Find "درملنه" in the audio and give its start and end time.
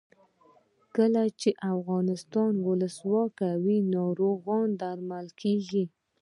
4.81-5.33